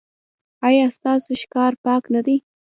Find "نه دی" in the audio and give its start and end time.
2.13-2.37